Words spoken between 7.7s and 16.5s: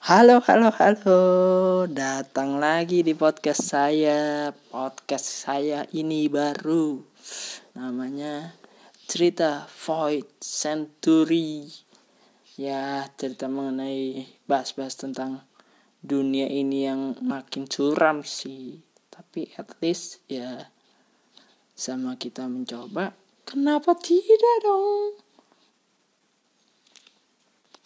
Namanya Cerita Void Century. Ya, cerita mengenai bahas-bahas tentang dunia